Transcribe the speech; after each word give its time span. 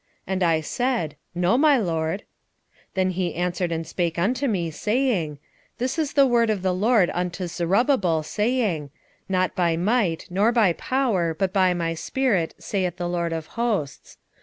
And 0.25 0.41
I 0.41 0.61
said, 0.61 1.15
No, 1.35 1.59
my 1.59 1.77
lord. 1.77 2.23
4:6 2.23 2.25
Then 2.95 3.09
he 3.11 3.35
answered 3.35 3.71
and 3.71 3.85
spake 3.85 4.17
unto 4.17 4.47
me, 4.47 4.71
saying, 4.71 5.37
This 5.77 5.99
is 5.99 6.13
the 6.13 6.25
word 6.25 6.49
of 6.49 6.63
the 6.63 6.73
LORD 6.73 7.11
unto 7.13 7.45
Zerubbabel, 7.45 8.23
saying, 8.23 8.89
Not 9.29 9.55
by 9.55 9.77
might, 9.77 10.25
nor 10.31 10.51
by 10.51 10.73
power, 10.73 11.35
but 11.35 11.53
by 11.53 11.75
my 11.75 11.93
spirit, 11.93 12.55
saith 12.57 12.97
the 12.97 13.07
LORD 13.07 13.31
of 13.31 13.45
hosts. 13.61 14.17